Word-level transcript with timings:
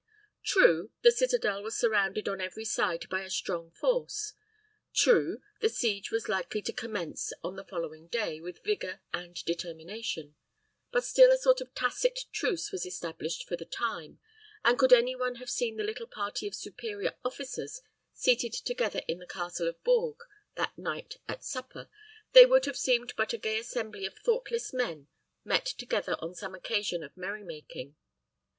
True, 0.41 0.89
the 1.03 1.11
citadel 1.11 1.61
was 1.61 1.77
surrounded 1.77 2.27
on 2.27 2.41
every 2.41 2.65
side 2.65 3.07
by 3.07 3.21
a 3.21 3.29
strong 3.29 3.69
force; 3.69 4.33
true, 4.95 5.43
the 5.59 5.69
siege 5.69 6.09
was 6.09 6.27
likely 6.27 6.59
to 6.63 6.73
commence 6.73 7.31
on 7.43 7.55
the 7.55 7.63
following 7.63 8.07
day 8.07 8.39
with 8.41 8.63
vigor 8.63 9.01
and 9.13 9.35
determination; 9.45 10.33
but 10.91 11.03
still 11.03 11.31
a 11.31 11.37
sort 11.37 11.61
of 11.61 11.75
tacit 11.75 12.21
truce 12.31 12.71
was 12.71 12.83
established 12.83 13.47
for 13.47 13.55
the 13.55 13.63
time; 13.63 14.19
and 14.65 14.79
could 14.79 14.91
any 14.91 15.15
one 15.15 15.35
have 15.35 15.51
seen 15.51 15.77
the 15.77 15.83
little 15.83 16.07
party 16.07 16.47
of 16.47 16.55
superior 16.55 17.13
officers 17.23 17.83
seated 18.11 18.53
together 18.53 19.03
in 19.07 19.19
the 19.19 19.27
castle 19.27 19.67
of 19.67 19.83
Bourges 19.83 20.23
that 20.55 20.75
night 20.79 21.17
at 21.29 21.45
supper, 21.45 21.87
they 22.31 22.47
would 22.47 22.65
have 22.65 22.75
seemed 22.75 23.13
but 23.15 23.33
a 23.33 23.37
gay 23.37 23.59
assembly 23.59 24.07
of 24.07 24.17
thoughtless 24.17 24.73
men 24.73 25.09
met 25.43 25.65
together 25.67 26.15
on 26.17 26.33
some 26.33 26.55
occasion 26.55 27.03
of 27.03 27.15
merry 27.15 27.43
making. 27.43 27.95